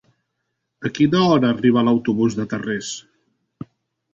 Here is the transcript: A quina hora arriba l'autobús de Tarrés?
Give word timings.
A 0.89 0.91
quina 0.99 1.21
hora 1.25 1.51
arriba 1.55 1.83
l'autobús 1.89 2.39
de 2.41 2.47
Tarrés? 2.55 2.91